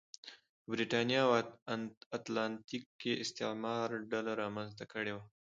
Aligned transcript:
په 0.61 0.67
برېتانیا 0.71 1.21
او 1.27 1.31
اتلانتیک 2.17 2.83
کې 3.01 3.11
استعمار 3.23 3.87
ډله 4.11 4.31
رامنځته 4.41 4.85
کړې 4.93 5.11
وه. 5.15 5.23